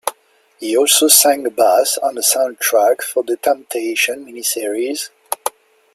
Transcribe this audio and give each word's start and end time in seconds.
He 0.59 0.75
also 0.75 1.07
sang 1.07 1.43
bass 1.51 1.99
on 1.99 2.15
the 2.15 2.21
soundtrack 2.21 3.03
for 3.03 3.21
the 3.21 3.33
"The 3.33 3.37
Temptations" 3.53 4.25
mini 4.25 4.41
series. 4.41 5.11